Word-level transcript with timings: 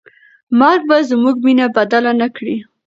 مرګ 0.59 0.81
به 0.89 0.97
زموږ 1.09 1.35
مینه 1.45 1.65
بدله 1.75 2.11
نه 2.21 2.27
کړي. 2.35 2.55